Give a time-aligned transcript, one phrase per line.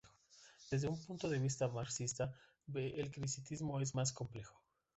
[0.71, 2.33] Desde un punto de vista marxista
[2.73, 4.59] el criticismo es más complejo.